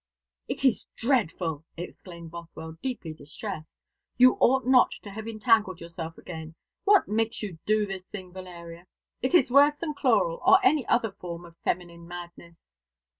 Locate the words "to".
5.03-5.11